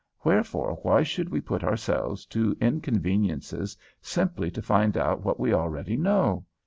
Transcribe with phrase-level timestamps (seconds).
[0.23, 5.95] Wherefore why should we put ourselves to inconveniences simply to find out what we already
[5.95, 6.43] know?